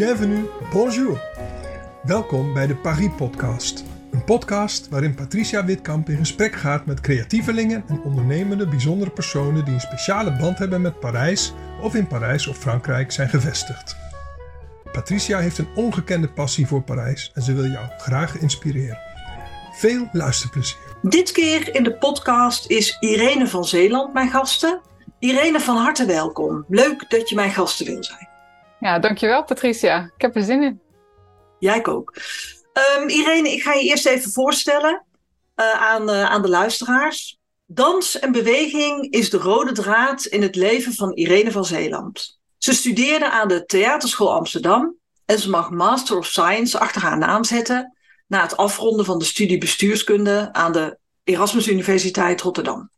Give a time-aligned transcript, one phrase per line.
[0.00, 1.20] bienvenue, bonjour.
[2.02, 3.84] Welkom bij de Paris Podcast.
[4.10, 9.74] Een podcast waarin Patricia Witkamp in gesprek gaat met creatievelingen en ondernemende bijzondere personen die
[9.74, 13.96] een speciale band hebben met Parijs of in Parijs of Frankrijk zijn gevestigd.
[14.92, 18.98] Patricia heeft een ongekende passie voor Parijs en ze wil jou graag inspireren.
[19.72, 20.96] Veel luisterplezier.
[21.02, 24.80] Dit keer in de podcast is Irene van Zeeland mijn gasten.
[25.18, 26.64] Irene, van harte welkom.
[26.68, 28.29] Leuk dat je mijn gasten wil zijn.
[28.80, 30.10] Ja, dankjewel Patricia.
[30.16, 30.80] Ik heb er zin in.
[31.58, 32.14] Jij ook.
[32.98, 35.06] Um, Irene, ik ga je eerst even voorstellen
[35.56, 37.38] uh, aan, uh, aan de luisteraars.
[37.66, 42.38] Dans en beweging is de rode draad in het leven van Irene van Zeeland.
[42.58, 47.44] Ze studeerde aan de Theaterschool Amsterdam en ze mag Master of Science achter haar naam
[47.44, 47.96] zetten
[48.26, 52.90] na het afronden van de studie bestuurskunde aan de Erasmus Universiteit Rotterdam.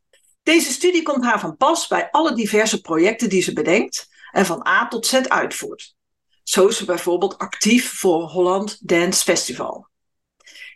[0.43, 4.67] Deze studie komt haar van pas bij alle diverse projecten die ze bedenkt en van
[4.67, 5.95] A tot Z uitvoert.
[6.43, 9.91] Zo is ze bijvoorbeeld actief voor Holland Dance Festival.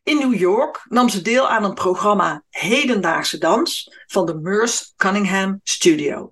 [0.02, 5.60] In New York nam ze deel aan een programma Hedendaagse Dans van de Merce Cunningham
[5.62, 6.30] Studio.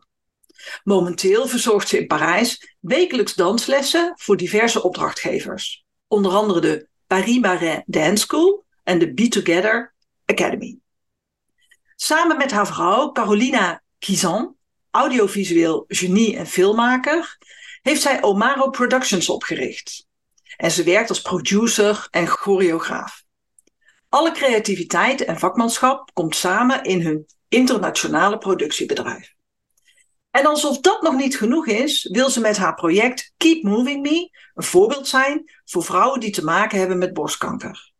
[0.84, 7.82] Momenteel verzorgt ze in Parijs wekelijks danslessen voor diverse opdrachtgevers, onder andere de Paris Marais
[7.86, 10.78] Dance School en de Be Together Academy.
[11.96, 14.56] Samen met haar vrouw Carolina Kizan,
[14.94, 17.38] audiovisueel genie en filmmaker,
[17.82, 20.06] heeft zij Omaro Productions opgericht.
[20.56, 23.24] En ze werkt als producer en choreograaf.
[24.08, 29.34] Alle creativiteit en vakmanschap komt samen in hun internationale productiebedrijf.
[30.30, 34.30] En alsof dat nog niet genoeg is, wil ze met haar project Keep Moving Me
[34.54, 37.92] een voorbeeld zijn voor vrouwen die te maken hebben met borstkanker.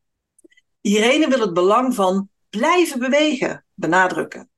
[0.80, 4.48] Irene wil het belang van blijven bewegen benadrukken.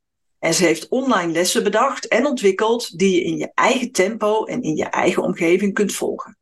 [0.47, 4.63] En ze heeft online lessen bedacht en ontwikkeld die je in je eigen tempo en
[4.63, 6.39] in je eigen omgeving kunt volgen.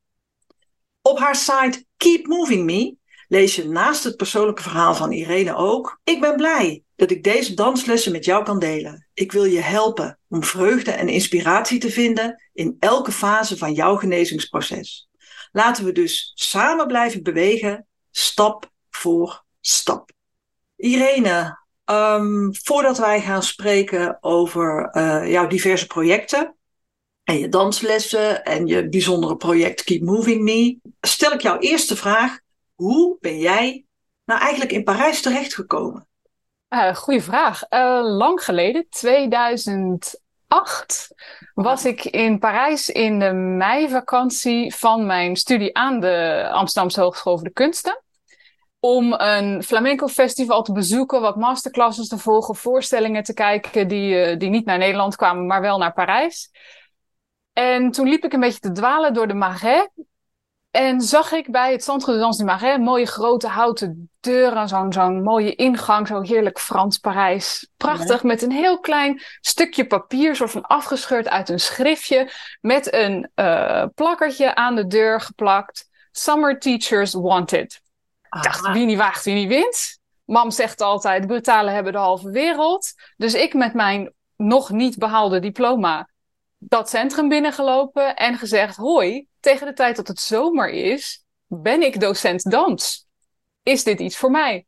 [1.03, 2.97] Op haar site Keep Moving Me
[3.29, 7.55] lees je naast het persoonlijke verhaal van Irene ook: Ik ben blij dat ik deze
[7.55, 9.09] danslessen met jou kan delen.
[9.15, 13.97] Ik wil je helpen om vreugde en inspiratie te vinden in elke fase van jouw
[13.97, 15.09] genezingsproces.
[15.53, 20.11] Laten we dus samen blijven bewegen, stap voor stap.
[20.77, 26.57] Irene, um, voordat wij gaan spreken over uh, jouw diverse projecten
[27.25, 32.39] en je danslessen en je bijzondere project Keep Moving Me, stel ik jouw eerste vraag.
[32.75, 33.85] Hoe ben jij
[34.25, 36.07] nou eigenlijk in Parijs terechtgekomen?
[36.69, 37.63] Uh, goeie vraag.
[37.71, 41.15] Uh, lang geleden, 2008,
[41.55, 47.47] was ik in Parijs in de meivakantie van mijn studie aan de Amsterdamse Hogeschool voor
[47.47, 48.04] de Kunsten.
[48.85, 54.39] Om een flamenco festival te bezoeken, wat masterclasses te volgen, voorstellingen te kijken die, uh,
[54.39, 56.51] die niet naar Nederland kwamen, maar wel naar Parijs.
[57.53, 59.89] En toen liep ik een beetje te dwalen door de Marais.
[60.71, 64.93] En zag ik bij het Centre de Danse du Marais mooie grote houten deuren, zo'n
[64.93, 67.69] zo'n mooie ingang, zo heerlijk Frans Parijs.
[67.77, 68.29] Prachtig, ja.
[68.29, 72.31] met een heel klein stukje papier, soort van afgescheurd uit een schriftje,
[72.61, 75.89] met een uh, plakkertje aan de deur geplakt.
[76.11, 77.83] Summer Teachers Wanted.
[78.35, 79.99] Ik dacht, wie niet waagt, wie niet wint.
[80.25, 82.93] Mam zegt altijd, brutalen hebben de halve wereld.
[83.17, 86.09] Dus ik met mijn nog niet behaalde diploma
[86.69, 92.01] dat centrum binnengelopen en gezegd, hoi, tegen de tijd dat het zomer is, ben ik
[92.01, 93.07] docent dans.
[93.63, 94.67] Is dit iets voor mij?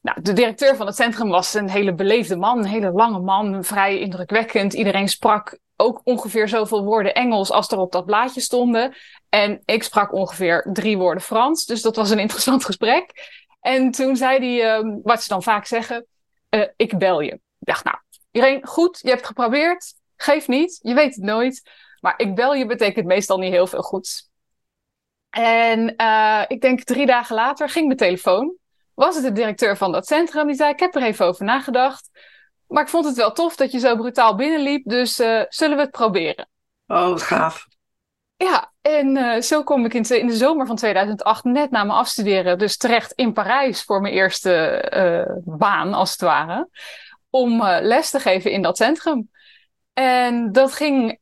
[0.00, 3.64] Nou, de directeur van het centrum was een hele beleefde man, een hele lange man,
[3.64, 4.72] vrij indrukwekkend.
[4.72, 8.94] Iedereen sprak ook ongeveer zoveel woorden Engels als er op dat blaadje stonden.
[9.28, 13.12] En ik sprak ongeveer drie woorden Frans, dus dat was een interessant gesprek.
[13.60, 16.06] En toen zei hij, uh, wat ze dan vaak zeggen,
[16.50, 17.32] uh, ik bel je.
[17.32, 17.96] Ik dacht, nou,
[18.30, 21.62] iedereen, goed, je hebt geprobeerd, geef niet, je weet het nooit.
[22.00, 24.30] Maar ik bel je betekent meestal niet heel veel goeds.
[25.30, 28.56] En uh, ik denk drie dagen later ging mijn telefoon.
[28.94, 30.46] Was het de directeur van dat centrum?
[30.46, 32.10] Die zei: Ik heb er even over nagedacht.
[32.68, 34.82] Maar ik vond het wel tof dat je zo brutaal binnenliep.
[34.84, 36.48] Dus uh, zullen we het proberen?
[36.86, 37.66] Oh, wat gaaf.
[38.36, 41.98] Ja, en uh, zo kom ik in, in, de zomer van 2008, net na mijn
[41.98, 46.68] afstuderen, dus terecht in Parijs voor mijn eerste baan, als het ware.
[47.30, 49.30] Om les te geven in dat centrum.
[49.92, 51.18] En dat ging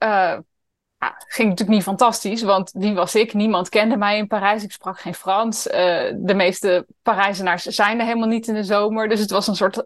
[0.99, 3.35] ja, ging natuurlijk niet fantastisch, want wie was ik?
[3.35, 4.63] Niemand kende mij in Parijs.
[4.63, 5.63] Ik sprak geen Frans.
[5.63, 9.09] De meeste Parijzenaars zijn er helemaal niet in de zomer.
[9.09, 9.85] Dus het was een soort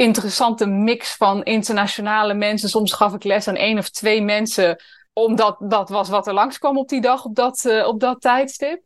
[0.00, 2.68] interessante mix van internationale mensen.
[2.68, 4.82] Soms gaf ik les aan één of twee mensen,
[5.12, 8.82] omdat dat was wat er langskwam op die dag, op dat, uh, op dat tijdstip.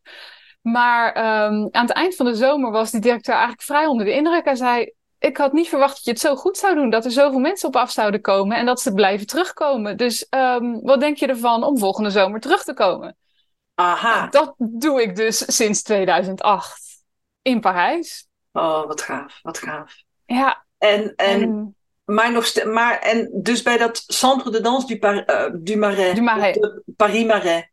[0.61, 4.13] Maar um, aan het eind van de zomer was die directeur eigenlijk vrij onder de
[4.15, 4.45] indruk.
[4.45, 6.91] Hij zei: ik had niet verwacht dat je het zo goed zou doen.
[6.91, 9.97] Dat er zoveel mensen op af zouden komen en dat ze blijven terugkomen.
[9.97, 13.17] Dus um, wat denk je ervan om volgende zomer terug te komen?
[13.75, 14.27] Aha.
[14.27, 16.83] Dat doe ik dus sinds 2008
[17.43, 18.29] in Parijs.
[18.53, 19.95] Oh, wat gaaf, wat gaaf.
[20.25, 20.65] Ja.
[20.79, 21.75] En, en,
[22.05, 26.15] maar nog maar en dus bij dat Centre de Danse du, Par, uh, du Marais,
[26.15, 26.59] Du Marais.
[26.97, 27.73] Paris Marais.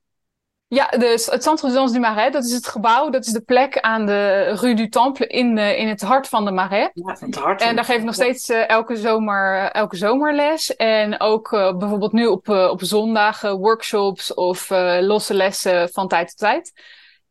[0.68, 3.42] Ja, dus het Centre de Danse du Marais, dat is het gebouw, dat is de
[3.42, 6.90] plek aan de Rue du Temple in, uh, in het hart van de Marais.
[6.94, 10.76] Ja, het hart en daar geef ik nog steeds uh, elke, zomer, elke zomer les.
[10.76, 14.70] En ook uh, bijvoorbeeld nu op, op zondagen workshops of
[15.00, 16.72] losse lessen van tijd tot tijd.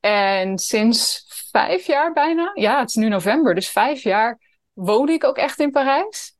[0.00, 4.38] En sinds vijf jaar bijna, ja, het is nu november, dus vijf jaar
[4.72, 6.38] woon ik ook echt in Parijs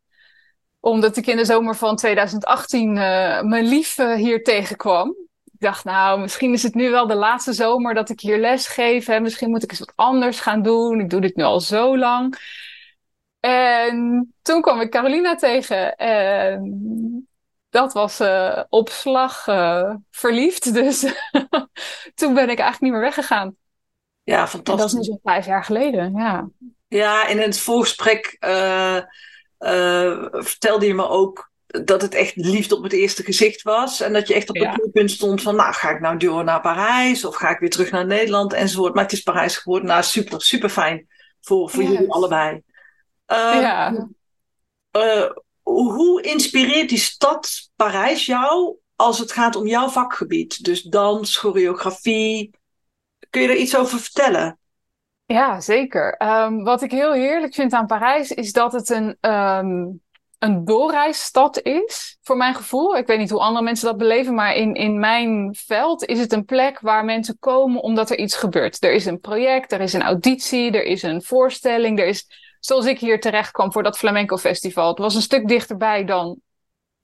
[0.81, 5.09] omdat ik in de zomer van 2018 uh, mijn lief uh, hier tegenkwam.
[5.45, 8.67] Ik dacht, nou, misschien is het nu wel de laatste zomer dat ik hier les
[8.67, 9.07] geef.
[9.07, 9.21] Hè.
[9.21, 11.01] Misschien moet ik eens wat anders gaan doen.
[11.01, 12.39] Ik doe dit nu al zo lang.
[13.41, 15.97] En toen kwam ik Carolina tegen.
[15.97, 17.29] En
[17.71, 19.45] dat was uh, op slag
[20.11, 20.75] verliefd.
[20.75, 21.01] Dus
[22.15, 23.57] toen ben ik eigenlijk niet meer weggegaan.
[24.23, 24.73] Ja, fantastisch.
[24.73, 26.49] En dat is nu zo'n vijf jaar geleden, ja.
[26.91, 28.97] Ja, in het voorgesprek uh,
[30.33, 34.01] vertelde je me ook dat het echt liefde op het eerste gezicht was.
[34.01, 34.89] En dat je echt op het ja.
[34.93, 37.25] punt stond van, nou, ga ik nou door naar Parijs?
[37.25, 38.53] Of ga ik weer terug naar Nederland?
[38.53, 38.95] Enzovoort.
[38.95, 39.89] Maar het is Parijs geworden.
[39.89, 41.09] Nou, super, super fijn
[41.41, 41.93] voor, voor yes.
[41.93, 42.63] jullie allebei.
[43.27, 44.09] Uh, ja.
[44.97, 45.31] Uh,
[45.63, 50.65] hoe inspireert die stad Parijs jou als het gaat om jouw vakgebied?
[50.65, 52.51] Dus dans, choreografie.
[53.31, 54.60] Kun je er iets over vertellen?
[55.33, 56.23] Ja, zeker.
[56.23, 60.01] Um, wat ik heel heerlijk vind aan Parijs is dat het een, um,
[60.39, 62.97] een doorreisstad is, voor mijn gevoel.
[62.97, 66.33] Ik weet niet hoe andere mensen dat beleven, maar in, in mijn veld is het
[66.33, 68.85] een plek waar mensen komen omdat er iets gebeurt.
[68.85, 72.27] Er is een project, er is een auditie, er is een voorstelling, er is,
[72.61, 74.89] zoals ik hier terecht kwam voor dat Flamenco Festival.
[74.89, 76.41] Het was een stuk dichterbij dan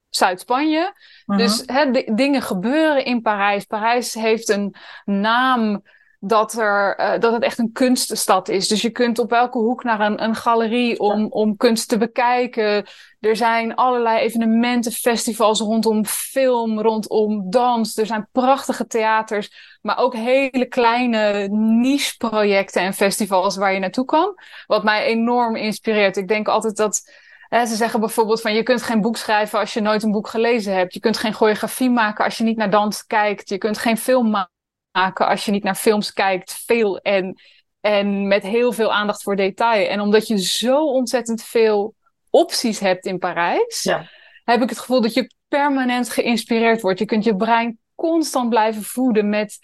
[0.09, 0.93] Zuid-Spanje.
[1.25, 1.45] Uh-huh.
[1.45, 1.65] Dus
[2.05, 3.65] dingen gebeuren in Parijs.
[3.65, 4.75] Parijs heeft een
[5.05, 5.81] naam
[6.19, 8.67] dat, er, uh, dat het echt een kunststad is.
[8.67, 11.25] Dus je kunt op welke hoek naar een, een galerie om, ja.
[11.25, 12.85] om kunst te bekijken.
[13.19, 17.97] Er zijn allerlei evenementen, festivals rondom film, rondom dans.
[17.97, 24.33] Er zijn prachtige theaters, maar ook hele kleine niche-projecten en festivals waar je naartoe kan.
[24.67, 26.17] Wat mij enorm inspireert.
[26.17, 27.25] Ik denk altijd dat.
[27.47, 30.27] Hè, ze zeggen bijvoorbeeld van je kunt geen boek schrijven als je nooit een boek
[30.27, 30.93] gelezen hebt.
[30.93, 33.49] Je kunt geen choreografie maken als je niet naar dans kijkt.
[33.49, 34.55] Je kunt geen film maken
[34.97, 37.41] maken als je niet naar films kijkt, veel en,
[37.79, 39.87] en met heel veel aandacht voor detail.
[39.87, 41.95] En omdat je zo ontzettend veel
[42.29, 44.09] opties hebt in Parijs, ja.
[44.43, 46.99] heb ik het gevoel dat je permanent geïnspireerd wordt.
[46.99, 49.59] Je kunt je brein constant blijven voeden met.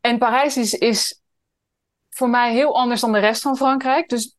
[0.00, 1.20] En Parijs is, is
[2.08, 4.08] voor mij heel anders dan de rest van Frankrijk.
[4.08, 4.36] Dus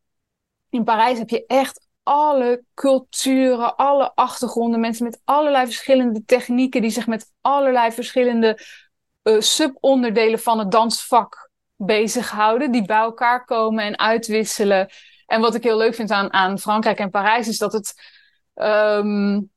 [0.70, 6.90] in Parijs heb je echt alle culturen, alle achtergronden, mensen met allerlei verschillende technieken die
[6.90, 8.60] zich met allerlei verschillende
[9.26, 14.90] uh, subonderdelen van het dansvak bezighouden, die bij elkaar komen en uitwisselen.
[15.26, 17.94] En wat ik heel leuk vind aan, aan Frankrijk en Parijs is dat het
[18.56, 19.52] um,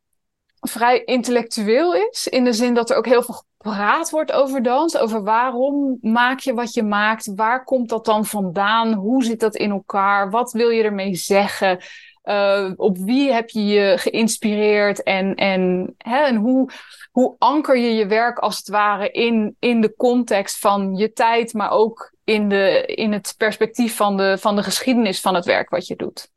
[0.60, 2.28] vrij intellectueel is.
[2.28, 4.96] In de zin dat er ook heel veel gepraat wordt over dans.
[4.96, 7.34] Over waarom maak je wat je maakt?
[7.34, 8.92] Waar komt dat dan vandaan?
[8.92, 10.30] Hoe zit dat in elkaar?
[10.30, 11.78] Wat wil je ermee zeggen?
[12.24, 16.70] Uh, op wie heb je je geïnspireerd en, en, hè, en hoe,
[17.18, 21.52] hoe anker je je werk als het ware in, in de context van je tijd,
[21.52, 25.70] maar ook in, de, in het perspectief van de, van de geschiedenis van het werk
[25.70, 26.30] wat je doet.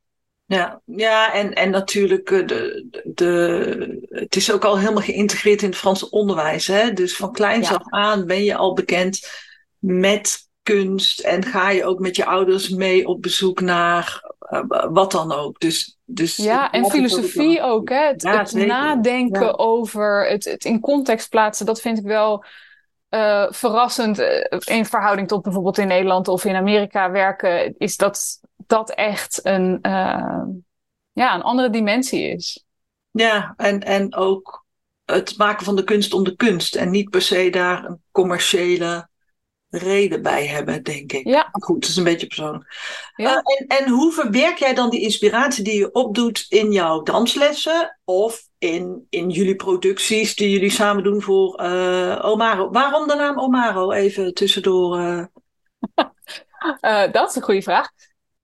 [0.45, 5.69] Ja, ja en, en natuurlijk, de, de, de, het is ook al helemaal geïntegreerd in
[5.69, 6.67] het Franse onderwijs.
[6.67, 6.93] Hè?
[6.93, 7.75] Dus van kleins ja.
[7.75, 9.29] af aan ben je al bekend
[9.79, 14.30] met kunst en ga je ook met je ouders mee op bezoek naar
[14.91, 15.59] wat dan ook.
[15.59, 17.71] Dus, dus ja, en filosofie ook.
[17.71, 18.05] ook hè?
[18.05, 19.51] Het, ja, het nadenken ja.
[19.51, 22.43] over het, het in context plaatsen, dat vind ik wel
[23.09, 24.19] uh, verrassend.
[24.19, 24.27] Uh,
[24.59, 29.79] in verhouding tot bijvoorbeeld in Nederland of in Amerika werken, is dat dat echt een,
[31.11, 32.65] ja, een andere dimensie is.
[33.11, 34.65] Ja, en, en ook
[35.05, 39.09] het maken van de kunst om de kunst en niet per se daar een commerciële
[39.71, 41.27] reden bij hebben, denk ik.
[41.27, 41.49] Ja.
[41.51, 42.75] Maar goed, het is een beetje persoonlijk.
[43.15, 43.31] Ja.
[43.31, 47.99] Uh, en, en hoe verwerk jij dan die inspiratie die je opdoet in jouw danslessen
[48.03, 52.69] of in, in jullie producties die jullie samen doen voor uh, Omaro?
[52.69, 53.91] Waarom de naam Omaro?
[53.91, 54.99] Even tussendoor.
[54.99, 55.25] Uh...
[57.11, 57.89] dat is een goede vraag.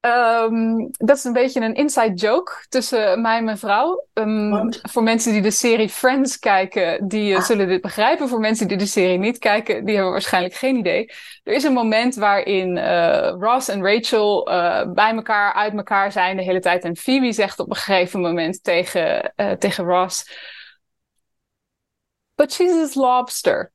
[0.02, 4.08] Um, dat is een beetje een inside joke tussen mij en mijn vrouw.
[4.14, 7.44] Um, voor mensen die de serie Friends kijken, die uh, ah.
[7.44, 8.30] zullen dit begrijpen.
[8.30, 11.12] Voor mensen die de serie niet kijken, die hebben waarschijnlijk geen idee.
[11.44, 16.38] Er is een moment waarin uh, Ross en Rachel uh, bij elkaar, uit elkaar zijn
[16.38, 16.84] de hele tijd.
[16.84, 20.46] En Phoebe zegt op een gegeven moment tegen, tegen Ross...
[22.36, 23.72] But she's his lobster.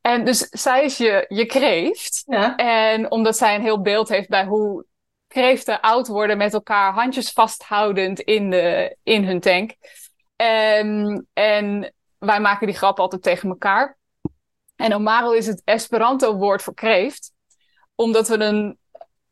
[0.00, 2.22] En dus zij is je, je kreeft.
[2.26, 2.56] Ja.
[2.56, 4.84] En omdat zij een heel beeld heeft bij hoe
[5.28, 9.74] kreeften oud worden met elkaar, handjes vasthoudend in, de, in hun tank.
[10.36, 13.98] En, en wij maken die grap altijd tegen elkaar.
[14.76, 17.32] En Omaro is het Esperanto-woord voor kreeft.
[17.94, 18.78] Omdat we een,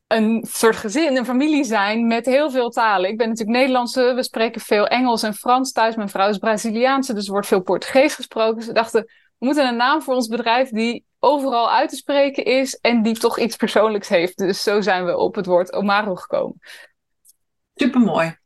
[0.07, 3.09] een soort gezin, een familie zijn met heel veel talen.
[3.09, 5.95] Ik ben natuurlijk Nederlandse, we spreken veel Engels en Frans thuis.
[5.95, 8.65] Mijn vrouw is Braziliaanse, dus er wordt veel Portugees gesproken.
[8.65, 9.03] We dachten,
[9.37, 13.17] we moeten een naam voor ons bedrijf die overal uit te spreken is en die
[13.17, 14.37] toch iets persoonlijks heeft.
[14.37, 16.59] Dus zo zijn we op het woord Omaro gekomen.
[17.75, 18.37] Supermooi.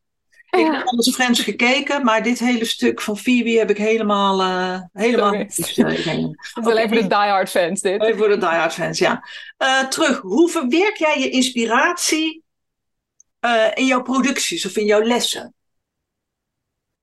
[0.49, 4.81] Ik heb alles Friends gekeken, maar dit hele stuk van Phoebe heb ik helemaal, eh
[4.93, 5.75] helemaal niet
[6.53, 8.01] wel even de diehard fans dit.
[8.01, 9.23] Even voor de diehard fans, ja.
[9.57, 12.43] Eh, terug, hoe verwerk jij je inspiratie
[13.39, 15.53] eh, in jouw producties of in jouw lessen?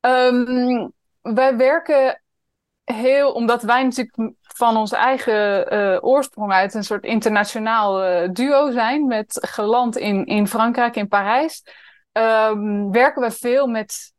[0.01, 0.89] Ehm,
[1.21, 2.21] wij werken
[2.95, 8.71] heel, omdat wij natuurlijk van onze eigen eh, oorsprong uit een soort internationaal eh, duo
[8.71, 11.63] zijn, met geland in, in Frankrijk, in Parijs,
[12.13, 14.15] ehm, werken we veel met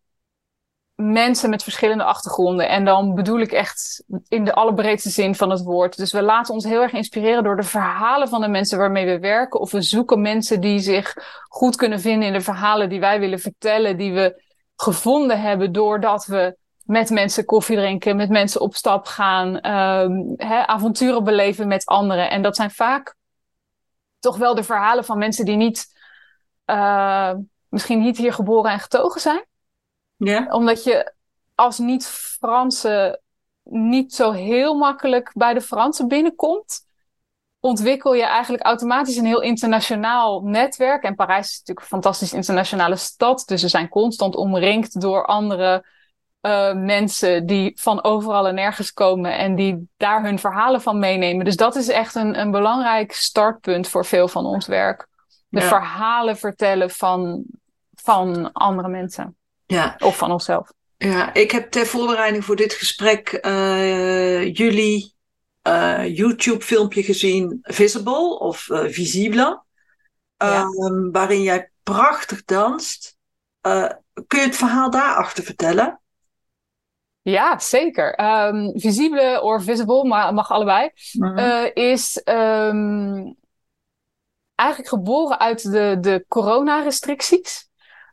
[0.95, 2.69] mensen met verschillende achtergronden.
[2.69, 5.97] En dan bedoel ik echt in de allerbreedste zin van het woord.
[5.97, 9.19] Dus we laten ons heel erg inspireren door de verhalen van de mensen waarmee we
[9.19, 9.59] werken.
[9.59, 11.13] Of we zoeken mensen die zich
[11.47, 14.43] goed kunnen vinden in de verhalen die wij willen vertellen, die we
[14.75, 20.67] gevonden hebben doordat we met mensen koffie drinken, met mensen op stap gaan, ehm, hè,
[20.67, 22.29] avonturen beleven met anderen.
[22.29, 23.15] En dat zijn vaak
[24.19, 25.87] toch wel de verhalen van mensen die niet,
[26.65, 27.33] eh,
[27.69, 29.45] misschien niet hier geboren en getogen zijn
[30.15, 30.47] Ja?
[30.49, 31.13] omdat je
[31.55, 33.21] als niet-Franse
[33.63, 36.85] niet zo heel makkelijk bij de Fransen binnenkomt,
[37.59, 41.03] ontwikkel je eigenlijk automatisch een heel internationaal netwerk.
[41.03, 45.85] En Parijs is natuurlijk een fantastisch internationale stad, dus ze zijn constant omringd door andere
[46.47, 51.45] eh, mensen die van overal en nergens komen en die daar hun verhalen van meenemen.
[51.45, 55.07] Dus dat is echt een, een belangrijk startpunt voor veel van ons werk.
[55.49, 55.67] De Ja.
[55.67, 57.43] verhalen vertellen van,
[57.95, 59.35] van andere mensen.
[59.65, 59.95] Ja.
[59.99, 60.71] Of van onszelf.
[60.97, 65.15] Ja, ik heb ter voorbereiding voor dit gesprek eh, jullie
[65.61, 69.63] eh, YouTube-filmpje gezien, Visible of eh, Visible,
[70.37, 70.61] Ja.
[70.61, 73.15] Ehm, waarin jij prachtig danst.
[74.27, 76.01] Kun je het verhaal daarachter vertellen?
[77.31, 78.13] Ja, zeker.
[78.13, 80.89] Ehm visibele of visible, maar mag allebei.
[81.13, 81.37] Mhm.
[81.37, 83.31] eh, is ehm,
[84.55, 87.65] eigenlijk geboren uit de, de coronarestricties.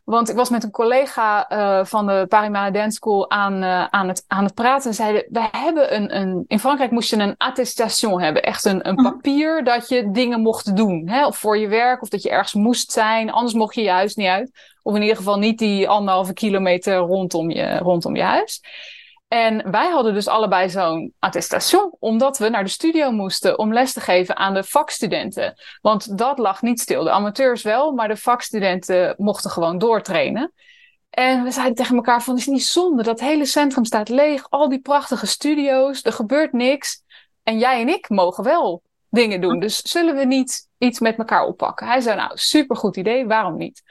[0.05, 4.09] Want ik was met een collega eh, van de Paris Dance School aan, eh, aan,
[4.09, 4.89] het, aan het praten.
[4.89, 6.45] En zeiden, we hebben een, een...
[6.47, 8.43] In Frankrijk moest je een attestation hebben.
[8.43, 9.03] Echt een, een Mhm.
[9.13, 11.09] papier dat je dingen mocht doen.
[11.09, 11.27] Hè?
[11.27, 13.31] Of voor je werk, of dat je ergens moest zijn.
[13.31, 14.51] Anders mocht je je huis niet uit.
[14.83, 18.61] Of in ieder geval niet die anderhalve kilometer rondom je, rondom je huis.
[19.29, 23.93] En wij hadden dus allebei zo'n attestation, omdat we naar de studio moesten om les
[23.93, 25.55] te geven aan de vakstudenten.
[25.81, 27.05] Want dat lag niet stil.
[27.05, 30.53] De amateurs wel, maar de vakstudenten mochten gewoon doortrainen.
[31.11, 33.03] En we zeiden tegen elkaar van, is niet zonde?
[33.03, 37.03] Dat hele centrum staat leeg, al die prachtige studio's, er gebeurt niks.
[37.43, 39.61] En jij en ik mogen wel dingen doen.
[39.61, 41.87] Dus zullen we niet iets met elkaar oppakken?
[41.87, 43.83] Hij zei, nou, supergoed idee, waarom niet?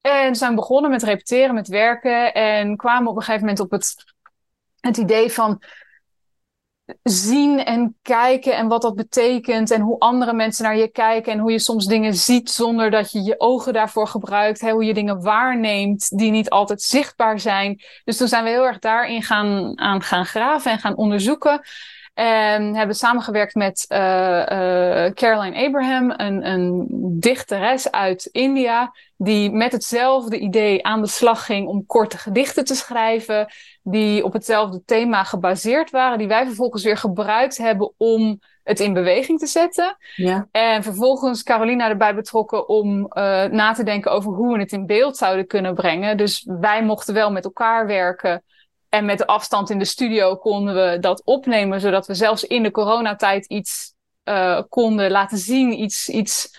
[0.00, 4.14] En zijn begonnen met repeteren, met werken en kwamen op een gegeven moment op het
[4.80, 5.62] het idee van
[7.02, 11.38] zien en kijken en wat dat betekent en hoe andere mensen naar je kijken en
[11.38, 14.94] hoe je soms dingen ziet zonder dat je je ogen daarvoor gebruikt, hè, hoe je
[14.94, 17.82] dingen waarneemt die niet altijd zichtbaar zijn.
[18.04, 21.60] Dus toen zijn we heel erg daarin gaan, aan gaan graven en gaan onderzoeken.
[22.18, 26.86] En hebben samengewerkt met uh, uh, Caroline Abraham, een, een
[27.20, 32.74] dichteres uit India, die met hetzelfde idee aan de slag ging om korte gedichten te
[32.74, 33.46] schrijven,
[33.82, 38.92] die op hetzelfde thema gebaseerd waren, die wij vervolgens weer gebruikt hebben om het in
[38.92, 39.96] beweging te zetten.
[40.14, 40.48] Ja.
[40.50, 44.86] En vervolgens Carolina erbij betrokken om uh, na te denken over hoe we het in
[44.86, 46.16] beeld zouden kunnen brengen.
[46.16, 48.42] Dus wij mochten wel met elkaar werken.
[48.88, 52.62] En met de afstand in de studio konden we dat opnemen, zodat we zelfs in
[52.62, 56.58] de coronatijd iets uh, konden laten zien, iets, iets,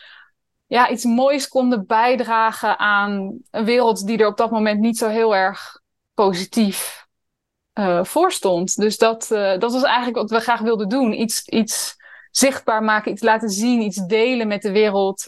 [0.68, 5.08] ja, iets moois konden bijdragen aan een wereld die er op dat moment niet zo
[5.08, 5.82] heel erg
[6.14, 7.08] positief
[7.74, 8.76] uh, voor stond.
[8.76, 11.22] Dus dat, uh, dat was eigenlijk wat we graag wilden doen.
[11.22, 11.96] Iets, iets
[12.32, 15.28] zichtbaar maken, iets laten zien, iets delen met de wereld.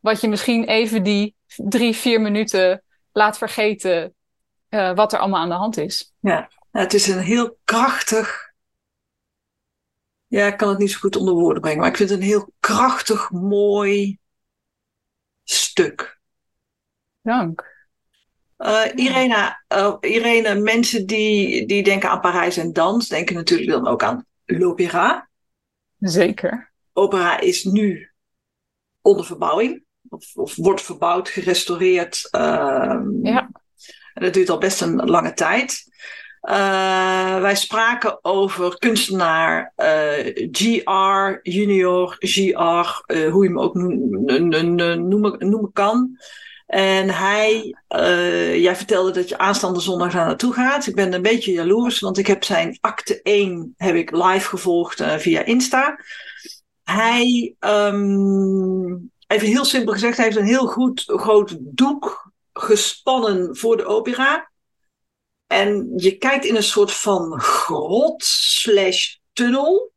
[0.00, 2.82] Wat je misschien even die drie, vier minuten
[3.12, 4.14] laat vergeten
[4.74, 6.14] uh, wat er allemaal aan de hand is.
[6.20, 8.52] Ja, het is een heel krachtig.
[10.26, 12.24] Ja, ik kan het niet zo goed onder woorden brengen, maar ik vind het een
[12.24, 14.18] heel krachtig, mooi
[15.44, 16.18] stuk.
[17.22, 17.72] Dank.
[18.58, 23.86] Uh, Irene, uh, Irene, mensen die, die denken aan Parijs en dans, denken natuurlijk dan
[23.86, 25.28] ook aan l'opéra.
[25.98, 26.72] Zeker.
[26.92, 28.12] Opera is nu
[29.00, 29.84] onder verbouwing.
[30.08, 32.28] Of, of wordt verbouwd, gerestaureerd.
[32.30, 33.50] Ehm, ja.
[34.14, 35.92] En dat duurt al best een lange tijd.
[36.50, 45.48] Uh, wij spraken over kunstenaar uh, GR, junior, GR, uh, hoe je hem ook noemen,
[45.48, 46.18] noemen kan.
[46.66, 47.76] En hij,
[48.60, 50.86] jij vertelde dat je aanstaande zondag daar naartoe gaat.
[50.86, 55.02] Ik ben een beetje jaloers, want ik heb zijn acte 1 heb ik live gevolgd
[55.16, 55.98] via Insta.
[56.82, 57.54] Hij,
[59.26, 64.50] even heel simpel gezegd, hij heeft een heel goed groot doek gespannen voor de opera.
[65.46, 69.92] En je kijkt in een soort van grot slash tunnel.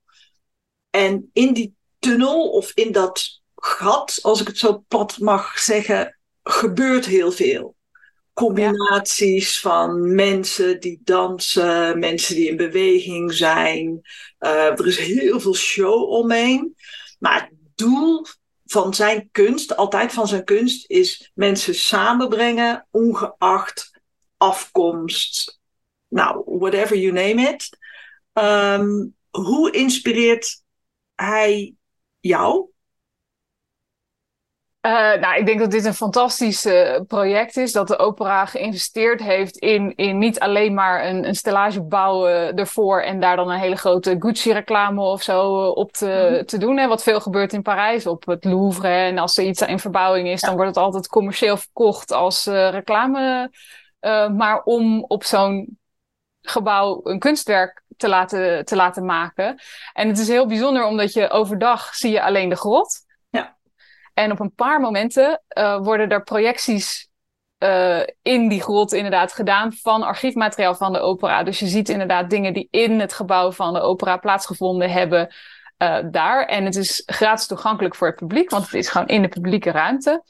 [0.89, 6.19] En in die tunnel of in dat gat, als ik het zo plat mag zeggen,
[6.43, 7.75] gebeurt heel veel.
[8.33, 14.01] Combinaties van mensen die dansen, mensen die in beweging zijn.
[14.39, 16.75] Uh, er is heel veel show omheen.
[17.19, 18.25] Maar het doel
[18.67, 23.91] van zijn kunst, altijd van zijn kunst, is mensen samenbrengen, ongeacht
[24.37, 25.59] afkomst,
[26.07, 27.77] nou, whatever you name it.
[28.33, 30.63] Um, hoe inspireert
[31.15, 31.75] hij
[32.19, 32.69] jou?
[34.87, 37.71] Uh, nou, ik denk dat dit een fantastisch uh, project is.
[37.71, 43.01] Dat de opera geïnvesteerd heeft in, in niet alleen maar een, een stellage bouwen ervoor
[43.01, 46.45] en daar dan een hele grote Gucci-reclame of zo uh, op te, mm.
[46.45, 46.77] te doen.
[46.77, 48.87] Hè, wat veel gebeurt in Parijs op het Louvre.
[48.87, 50.47] En als er iets in verbouwing is, ja.
[50.47, 53.51] dan wordt het altijd commercieel verkocht als reclame
[54.35, 55.77] maar om op zo'n
[56.41, 59.59] gebouw een kunstwerk te laten, te laten maken.
[59.93, 63.05] En het is heel bijzonder omdat je overdag zie je alleen de grot.
[64.17, 67.09] En op een paar momenten uh, worden er projecties
[67.63, 71.43] uh, in die grot inderdaad gedaan van archiefmateriaal van de opera.
[71.43, 75.35] Dus je ziet inderdaad dingen die in het gebouw van de opera plaatsgevonden hebben
[75.83, 76.45] uh, daar.
[76.45, 79.71] En het is gratis toegankelijk voor het publiek, want het is gewoon in de publieke
[79.71, 80.23] ruimte.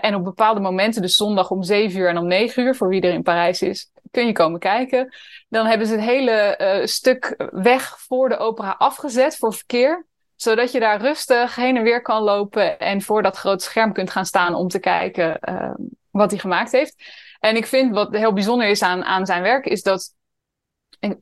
[0.00, 3.00] En op bepaalde momenten, dus zondag om 7 uur en om 9 uur, voor wie
[3.00, 5.14] er in Parijs is, kun je komen kijken.
[5.48, 10.06] Dan hebben ze het hele stuk weg voor de opera afgezet voor verkeer.
[10.36, 14.10] Zodat je daar rustig heen en weer kan lopen en voor dat grote scherm kunt
[14.10, 15.74] gaan staan om te kijken uh,
[16.10, 16.94] wat hij gemaakt heeft.
[17.40, 20.14] En ik vind wat heel bijzonder is aan, aan zijn werk, is dat,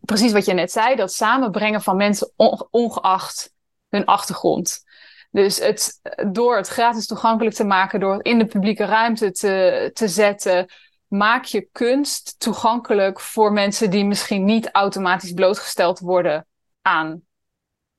[0.01, 2.33] precies wat je net zei, dat samenbrengen van mensen
[2.71, 3.53] ongeacht
[3.89, 4.83] hun achtergrond.
[5.31, 6.01] Dus het,
[6.33, 10.67] door het gratis toegankelijk te maken, door het in de publieke ruimte te, te zetten,
[11.07, 16.47] maak je kunst toegankelijk voor mensen die misschien niet automatisch blootgesteld worden
[16.83, 17.23] aan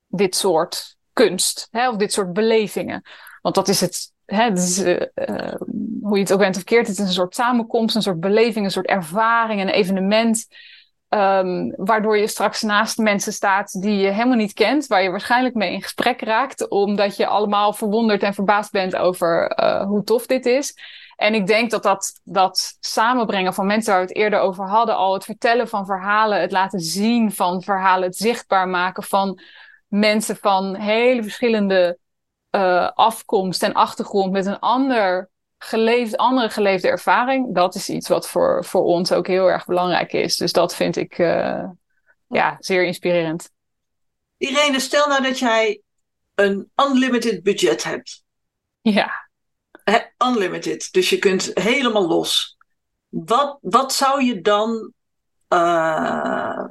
[0.07, 3.01] dit soort kunst hè, of dit soort belevingen.
[3.41, 5.53] Want dat is het, hè, is, uh, uh,
[6.01, 8.65] hoe je het ook bent of keert, het is een soort samenkomst, een soort beleving,
[8.65, 10.47] een soort ervaring, een evenement
[11.15, 15.55] Um, waardoor je straks naast mensen staat die je helemaal niet kent, waar je waarschijnlijk
[15.55, 20.25] mee in gesprek raakt, omdat je allemaal verwonderd en verbaasd bent over uh, hoe tof
[20.25, 20.77] dit is.
[21.15, 24.95] En ik denk dat, dat dat samenbrengen van mensen waar we het eerder over hadden,
[24.95, 29.39] al het vertellen van verhalen, het laten zien van verhalen, het zichtbaar maken van
[29.93, 31.97] mensen van hele verschillende
[32.51, 38.29] uh, afkomst en achtergrond met een ander geleefd, andere geleefde ervaring, dat is iets wat
[38.29, 40.37] voor, voor ons ook heel erg belangrijk is.
[40.37, 41.63] Dus dat vind ik uh,
[42.27, 43.49] ja, zeer inspirerend.
[44.37, 45.81] Irene, stel nou dat jij
[46.35, 48.23] een unlimited budget hebt.
[48.81, 49.29] Ja.
[49.83, 52.57] He, unlimited, dus je kunt helemaal los.
[53.09, 54.93] Wat, wat zou je dan,
[55.49, 56.65] uh,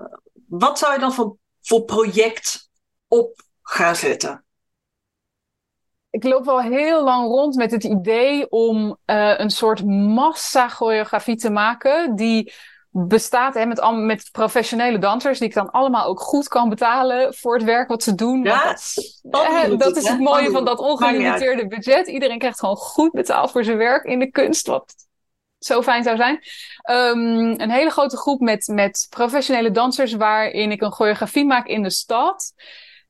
[0.49, 2.71] wat zou je dan voor, voor project
[3.13, 4.45] op gaan zetten?
[6.13, 11.51] ik loop wel heel lang rond met het idee om uh, een soort massa-choreografie te
[11.51, 12.17] maken.
[12.17, 12.53] Die
[12.91, 17.55] bestaat hè, met, met professionele dansers, die ik dan allemaal ook goed kan betalen voor
[17.55, 18.43] het werk wat ze doen.
[18.43, 18.77] Ja,
[19.23, 22.07] dat, dat is het mooie van dat ongelimiteerde budget.
[22.07, 24.95] Iedereen krijgt gewoon goed betaald voor zijn werk in de kunst, wat
[25.59, 26.35] zo fijn zou zijn.
[26.91, 31.83] Um, een hele grote groep met, met professionele dansers, waarin ik een choreografie maak in
[31.83, 32.53] de stad.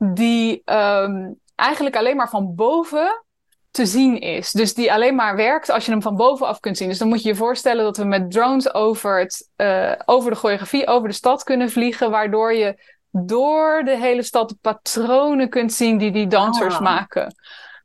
[0.04, 3.24] Die um, eigenlijk alleen maar van boven
[3.70, 4.50] te zien is.
[4.50, 6.88] Dus die alleen maar werkt als je hem van bovenaf kunt zien.
[6.88, 10.36] Dus dan moet je je voorstellen dat we met drones over, het, uh, over de
[10.36, 15.72] choreografie, over de stad kunnen vliegen, waardoor je door de hele stad de patronen kunt
[15.72, 16.80] zien die die dansers ah.
[16.80, 17.34] maken.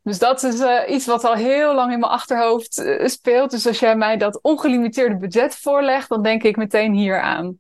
[0.04, 3.52] Dus dat is uh, iets wat al heel lang in mijn achterhoofd uh, speelt.
[3.52, 7.60] Dus als jij mij dat ongelimiteerde budget voorlegt, dan denk ik meteen hier aan.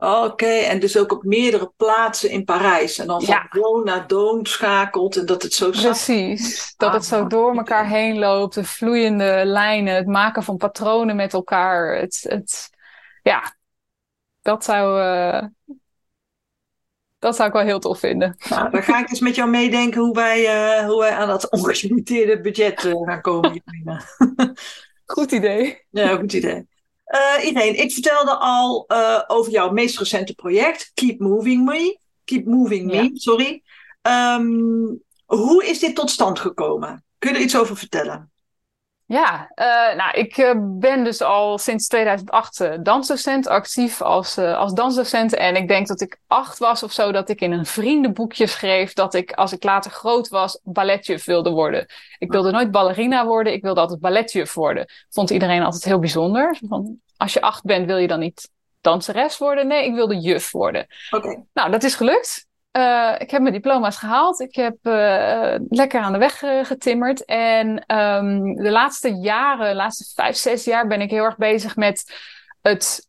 [0.00, 2.98] Oké, en dus ook op meerdere plaatsen in Parijs.
[2.98, 3.82] En dan van ja.
[3.84, 5.70] naar doon schakelt en dat het zo...
[5.70, 8.54] Precies, dat het zo door elkaar heen loopt.
[8.54, 11.96] De vloeiende lijnen, het maken van patronen met elkaar.
[11.96, 12.70] Het, het,
[13.22, 13.56] ja,
[14.42, 15.00] dat zou...
[15.00, 15.44] Uh...
[17.18, 18.36] Dat zou ik wel heel tof vinden.
[18.48, 21.50] Nou, dan ga ik eens met jou meedenken hoe wij, uh, hoe wij aan dat
[21.60, 23.62] ongelimiteerde budget uh, gaan komen.
[25.04, 25.86] goed idee.
[25.90, 26.68] Ja, goed idee.
[27.10, 28.84] Uh, Irene, ik vertelde al
[29.26, 31.98] over jouw meest recente project, Keep Moving Me.
[32.24, 33.10] Keep Moving Me, ja.
[33.14, 33.62] sorry.
[34.02, 37.04] Um, hoe is dit tot stand gekomen?
[37.18, 38.29] Kun je er iets over vertellen?
[39.10, 44.72] Ja, uh, nou, ik uh, ben dus al sinds 2008 uh, dansdocent, actief als, als
[44.72, 45.34] dansdocent.
[45.34, 48.92] En ik denk dat ik acht was of zo, dat ik in een vriendenboekje schreef
[48.92, 51.86] dat ik, als ik later groot was, balletjuf wilde worden.
[52.18, 54.86] Ik wilde nooit ballerina worden, ik wilde altijd balletjuf worden.
[55.08, 56.58] Vond iedereen altijd heel bijzonder.
[56.68, 59.66] Van, als je acht bent, wil je dan niet danseres worden?
[59.66, 60.86] Nee, ik wilde juf worden.
[61.10, 61.44] Oké.
[61.52, 62.48] Nou, dat is gelukt.
[62.76, 64.40] Uh, ik heb mijn diploma's gehaald.
[64.40, 67.24] Ik heb uh, lekker aan de weg uh, getimmerd.
[67.24, 71.76] En um, de laatste jaren, de laatste vijf, zes jaar, ben ik heel erg bezig
[71.76, 72.14] met
[72.62, 73.08] het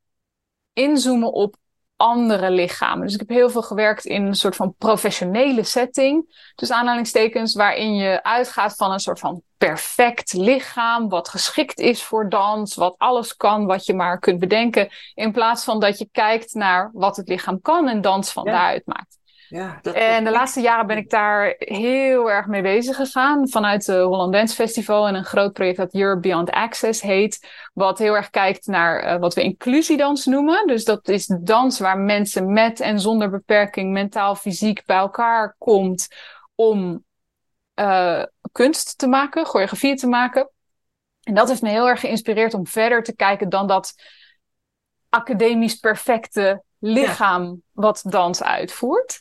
[0.73, 1.55] inzoomen op
[1.95, 3.05] andere lichamen.
[3.05, 6.43] Dus ik heb heel veel gewerkt in een soort van professionele setting.
[6.55, 12.29] Dus aanhalingstekens waarin je uitgaat van een soort van perfect lichaam, wat geschikt is voor
[12.29, 14.89] dans, wat alles kan, wat je maar kunt bedenken.
[15.13, 18.51] In plaats van dat je kijkt naar wat het lichaam kan en dans van ja.
[18.51, 19.19] daaruit maakt.
[19.51, 23.49] Ja, en de laatste jaren ben ik daar heel erg mee bezig gegaan.
[23.49, 27.47] Vanuit de Holland Dance Festival en een groot project dat Europe Beyond Access heet.
[27.73, 30.67] Wat heel erg kijkt naar uh, wat we inclusiedans noemen.
[30.67, 36.07] Dus dat is dans waar mensen met en zonder beperking mentaal, fysiek bij elkaar komt
[36.55, 37.03] om
[37.75, 40.49] uh, kunst te maken, choreografie te maken.
[41.23, 43.93] En dat heeft me heel erg geïnspireerd om verder te kijken dan dat
[45.09, 47.55] academisch perfecte lichaam ja.
[47.71, 49.19] wat dans uitvoert.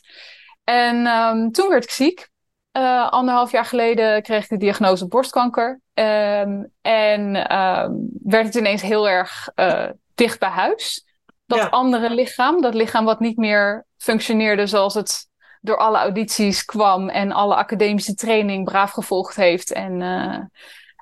[0.63, 2.29] En um, toen werd ik ziek.
[2.77, 5.81] Uh, anderhalf jaar geleden kreeg ik de diagnose borstkanker.
[5.93, 11.05] Um, en um, werd het ineens heel erg uh, dicht bij huis.
[11.45, 11.67] Dat ja.
[11.67, 15.29] andere lichaam, dat lichaam wat niet meer functioneerde zoals het
[15.61, 20.39] door alle audities kwam en alle academische training braaf gevolgd heeft en, uh,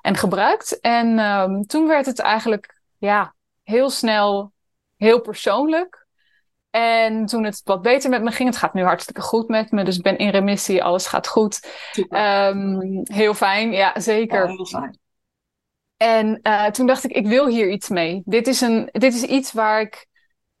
[0.00, 0.80] en gebruikt.
[0.80, 4.52] En um, toen werd het eigenlijk ja, heel snel
[4.96, 5.99] heel persoonlijk.
[6.70, 9.84] En toen het wat beter met me ging, het gaat nu hartstikke goed met me,
[9.84, 11.68] dus ik ben in remissie, alles gaat goed.
[12.10, 14.48] Um, heel fijn, ja zeker.
[14.48, 14.98] Ja, heel fijn.
[15.96, 18.22] En uh, toen dacht ik, ik wil hier iets mee.
[18.24, 20.06] Dit is, een, dit is iets waar ik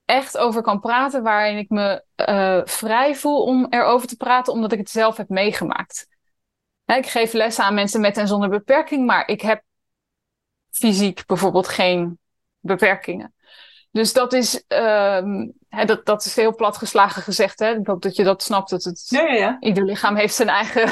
[0.04, 4.72] echt over kan praten, waarin ik me uh, vrij voel om erover te praten, omdat
[4.72, 6.08] ik het zelf heb meegemaakt.
[6.84, 9.62] Ja, ik geef lessen aan mensen met en zonder beperking, maar ik heb
[10.70, 12.18] fysiek bijvoorbeeld geen
[12.58, 13.34] beperkingen.
[13.92, 17.58] Dus dat is, um, hè, dat, dat is heel platgeslagen gezegd.
[17.58, 17.78] Hè?
[17.78, 18.70] Ik hoop dat je dat snapt.
[18.70, 19.56] Dat het, ja, ja, ja.
[19.60, 20.88] Ieder lichaam heeft zijn eigen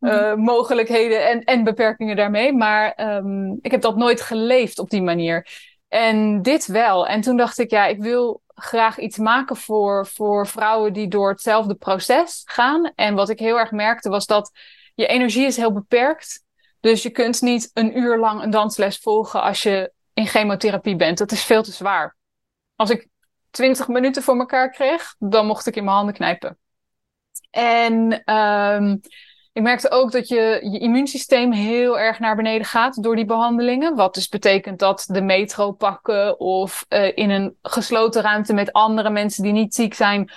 [0.00, 2.52] uh, mogelijkheden en, en beperkingen daarmee.
[2.52, 5.46] Maar um, ik heb dat nooit geleefd op die manier.
[5.88, 7.06] En dit wel.
[7.06, 11.30] En toen dacht ik, ja, ik wil graag iets maken voor, voor vrouwen die door
[11.30, 12.92] hetzelfde proces gaan.
[12.94, 14.50] En wat ik heel erg merkte was dat
[14.94, 16.44] je energie is heel beperkt.
[16.80, 21.18] Dus je kunt niet een uur lang een dansles volgen als je in chemotherapie bent.
[21.18, 22.16] Dat is veel te zwaar.
[22.76, 23.08] Als ik
[23.50, 26.58] 20 minuten voor elkaar kreeg, dan mocht ik in mijn handen knijpen.
[27.50, 29.00] En um,
[29.52, 33.96] ik merkte ook dat je, je immuunsysteem heel erg naar beneden gaat door die behandelingen.
[33.96, 39.10] Wat dus betekent dat de metro pakken of uh, in een gesloten ruimte met andere
[39.10, 40.30] mensen die niet ziek zijn,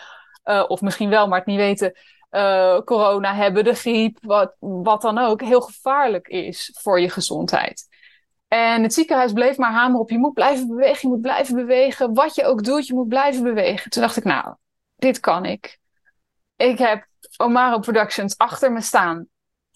[0.46, 1.94] uh, of misschien wel, maar het niet weten,
[2.32, 7.88] uh, corona hebben, de griep, wat, wat dan ook, heel gevaarlijk is voor je gezondheid.
[8.54, 12.13] En het ziekenhuis bleef maar hameren op je moet blijven bewegen, je moet blijven bewegen.
[12.13, 13.92] Wat je ook doet, je moet blijven bewegen.
[13.92, 14.56] Toen dacht ik, nou,
[14.96, 15.80] dit kan ik.
[16.56, 19.28] Ik heb Omaro Productions achter me staan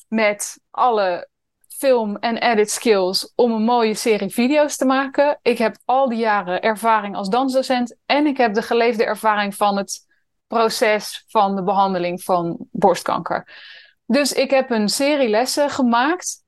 [0.08, 1.30] met alle
[1.68, 5.40] film- en edit skills om een mooie serie video's te maken.
[5.42, 9.78] Ik heb al die jaren ervaring als dansdocent en ik heb de geleefde ervaring van
[9.78, 10.08] het
[10.48, 13.48] proces van de behandeling van borstkanker.
[14.06, 16.46] Dus ik heb een serie lessen gemaakt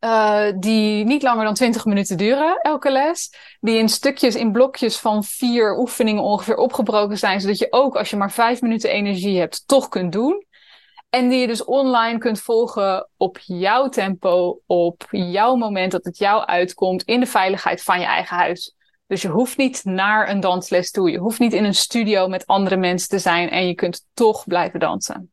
[0.00, 3.34] uh, die niet langer dan 20 minuten duren, elke les.
[3.60, 7.40] Die in stukjes, in blokjes van vier oefeningen ongeveer opgebroken zijn.
[7.40, 10.46] Zodat je ook als je maar vijf minuten energie hebt, toch kunt doen.
[11.10, 16.18] En die je dus online kunt volgen op jouw tempo, op jouw moment dat het
[16.18, 18.74] jou uitkomt, in de veiligheid van je eigen huis.
[19.06, 21.10] Dus je hoeft niet naar een dansles toe.
[21.10, 24.46] Je hoeft niet in een studio met andere mensen te zijn en je kunt toch
[24.46, 25.32] blijven dansen.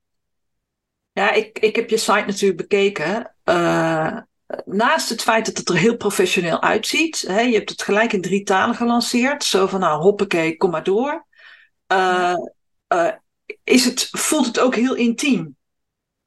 [1.11, 3.35] Ja, ik, ik heb je site natuurlijk bekeken.
[3.45, 4.17] Uh,
[4.65, 8.21] naast het feit dat het er heel professioneel uitziet, hè, je hebt het gelijk in
[8.21, 11.25] drie talen gelanceerd, zo van nou hoppakee, kom maar door,
[11.93, 12.35] uh,
[12.93, 13.11] uh,
[13.63, 15.55] is het, voelt het ook heel intiem.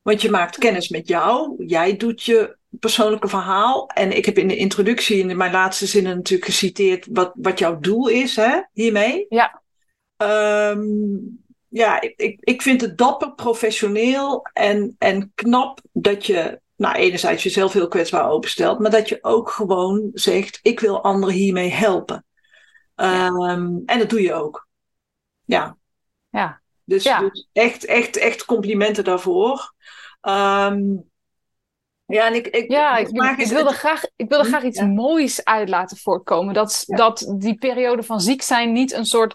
[0.03, 3.89] Want je maakt kennis met jou, jij doet je persoonlijke verhaal.
[3.89, 7.79] En ik heb in de introductie, in mijn laatste zinnen natuurlijk geciteerd wat, wat jouw
[7.79, 9.27] doel is hè, hiermee.
[9.29, 9.63] Ja.
[10.71, 17.43] Um, ja, ik, ik vind het dapper, professioneel en, en knap dat je, nou, enerzijds
[17.43, 22.25] jezelf heel kwetsbaar openstelt, maar dat je ook gewoon zegt: ik wil anderen hiermee helpen.
[22.95, 24.69] Ehm, en dat doe je ook.
[25.45, 25.77] Ja.
[26.29, 26.61] Ja.
[26.85, 27.21] Dus, Ja.
[27.21, 29.75] dus echt, echt, echt complimenten daarvoor.
[30.21, 30.81] Ehm,
[32.07, 33.23] ja, en ik, ik, Ja, ik, ik
[33.67, 34.87] graag, ik wilde Hm, graag iets ja.
[34.87, 36.55] moois uit laten voortkomen.
[36.55, 39.35] Dat, dat die periode van ziek zijn niet een soort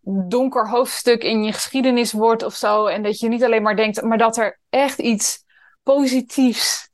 [0.00, 2.86] donker hoofdstuk in je geschiedenis wordt of zo.
[2.86, 5.44] En dat je niet alleen maar denkt, maar dat er echt iets
[5.94, 6.88] positiefs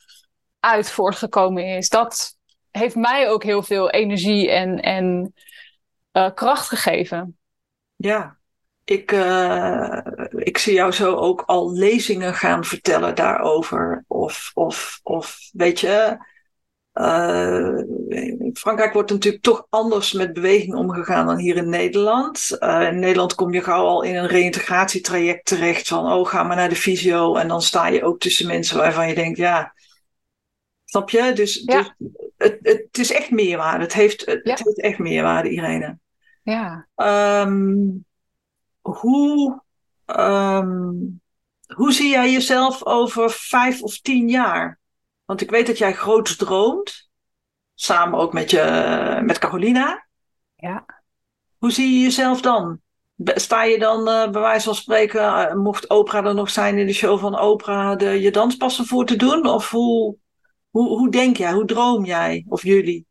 [0.61, 1.89] uit voortgekomen is.
[1.89, 2.37] Dat
[2.71, 5.35] heeft mij ook heel veel energie en, en
[6.13, 7.39] eh, kracht gegeven.
[7.97, 8.37] Ja,
[8.85, 9.99] ik, eh,
[10.31, 14.05] ik zie jou zo ook al lezingen gaan vertellen daarover.
[14.07, 16.19] Of, of, of weet je,
[18.09, 22.59] in Frankrijk wordt natuurlijk toch anders met beweging omgegaan dan hier in Nederland.
[22.59, 26.57] Eh, in Nederland kom je gauw al in een reïntegratietraject terecht van, oh, ga maar
[26.57, 27.35] naar de fysio.
[27.37, 29.75] En dan sta je ook tussen mensen waarvan je denkt, ja,
[30.85, 31.33] snap je?
[31.33, 31.95] Dus, Ja.
[31.99, 33.85] dus het, het is echt meerwaarde.
[33.85, 34.51] Het heeft, het, Ja.
[34.51, 35.99] het heeft echt meerwaarde, Irene.
[36.43, 36.87] Ja.
[36.95, 37.77] Ehm,
[38.81, 39.63] hoe,
[40.05, 40.93] ehm,
[41.75, 44.81] hoe zie jij jezelf over vijf of tien jaar?
[45.33, 47.11] Want ik weet dat jij groot droomt.
[47.75, 50.07] Samen ook met, je, met Carolina.
[50.55, 50.87] Ja.
[51.59, 52.81] Hoe zie je jezelf dan?
[53.25, 56.87] Sta je dan eh, bij wijze van spreken, eh, mocht Oprah er nog zijn in
[56.87, 59.47] de show van Oprah, de, je danspassen voor te doen?
[59.47, 60.17] Of hoe,
[60.71, 61.53] hoe, hoe denk jij?
[61.53, 62.45] Hoe droom jij?
[62.49, 63.07] Of jullie?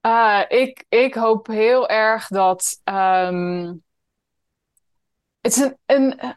[0.00, 2.80] Ah, ik, ik hoop heel erg dat.
[2.84, 3.74] ehm,
[5.40, 6.30] het is een, een eh,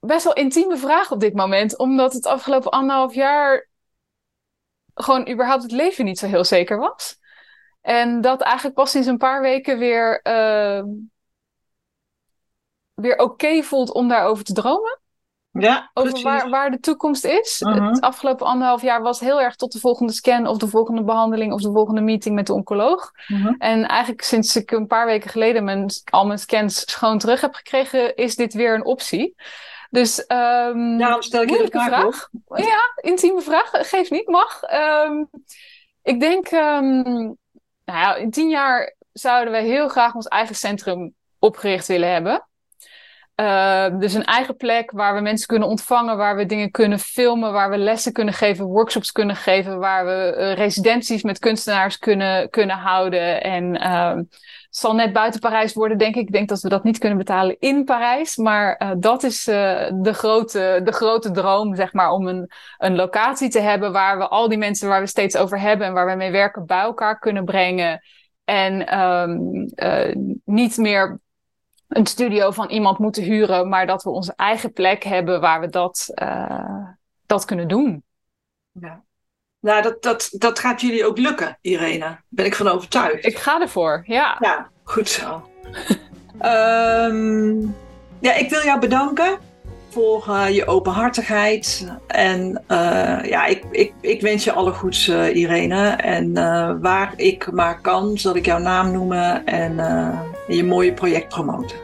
[0.00, 3.67] best wel intieme vraag op dit moment, omdat het afgelopen anderhalf jaar
[5.02, 7.18] gewoon überhaupt het leven niet zo heel zeker was.
[7.80, 10.86] En dat eigenlijk pas sinds een paar weken weer, ehm,
[12.94, 14.98] weer oké voelt om daarover te dromen.
[15.50, 17.60] Ja, Over waar, waar de toekomst is.
[17.60, 17.82] Mhm.
[17.82, 21.52] Het afgelopen anderhalf jaar was heel erg tot de volgende scan of de volgende behandeling
[21.52, 23.10] of de volgende meeting met de oncoloog.
[23.26, 23.54] Mhm.
[23.58, 27.54] En eigenlijk sinds ik een paar weken geleden mijn, al mijn scans schoon terug heb
[27.54, 29.34] gekregen, is dit weer een optie.
[29.90, 32.28] Dus ehm Daarom stel ik je de vraag vraag.
[32.64, 33.70] Ja, intieme vraag.
[33.72, 34.62] Geef niet, mag.
[34.62, 35.24] Ehm,
[36.02, 37.34] ik denk, ehm, nou
[37.84, 42.48] ja, in tien jaar zouden we heel graag ons eigen centrum opgericht willen hebben.
[43.40, 47.52] Uh, dus een eigen plek waar we mensen kunnen ontvangen, waar we dingen kunnen filmen,
[47.52, 52.50] waar we lessen kunnen geven, workshops kunnen geven, waar we uh, residenties met kunstenaars kunnen,
[52.50, 53.42] kunnen houden.
[53.42, 53.76] En
[54.78, 56.26] het zal net buiten Parijs worden, denk ik.
[56.26, 58.36] Ik denk dat we dat niet kunnen betalen in Parijs.
[58.36, 59.54] Maar uh, dat is uh,
[59.94, 64.28] de, grote, de grote droom, zeg maar, om een, een locatie te hebben waar we
[64.28, 67.18] al die mensen waar we steeds over hebben en waar we mee werken bij elkaar
[67.18, 68.00] kunnen brengen.
[68.44, 69.70] En um,
[70.44, 71.20] niet meer
[71.88, 75.68] een studio van iemand moeten huren, maar dat we onze eigen plek hebben waar we
[75.68, 76.14] dat,
[77.26, 78.02] dat kunnen doen.
[78.72, 79.06] Ja.
[79.60, 81.98] Nou, dat, dat, dat gaat jullie ook lukken, Irene.
[81.98, 83.26] Daar ben ik van overtuigd.
[83.26, 84.36] Ik ga ervoor, ja.
[84.40, 85.48] Ja, goed zo.
[86.42, 87.76] um,
[88.26, 89.38] ja, ik wil jou bedanken
[89.88, 91.88] voor uh, je openhartigheid.
[92.06, 95.88] En uh, ja, ik, ik, ik wens je alle goeds, uh, Irene.
[95.88, 96.32] En
[96.80, 99.76] waar ik maar kan, zal ik jouw naam noemen en
[100.48, 101.76] je mooie project promoten.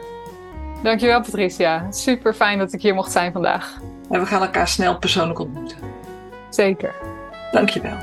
[0.83, 1.91] Dankjewel, Patricia.
[1.91, 3.79] Super fijn dat ik hier mocht zijn vandaag.
[4.09, 5.77] En we gaan elkaar snel persoonlijk ontmoeten.
[6.49, 7.14] Zeker.
[7.55, 7.97] Dankjewel.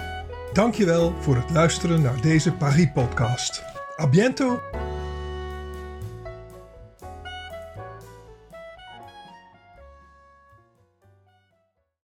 [0.52, 3.62] Dankjewel voor het luisteren naar deze Paris-podcast.
[4.00, 4.60] A biento!